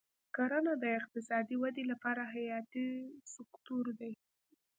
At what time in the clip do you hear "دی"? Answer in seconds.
3.99-4.13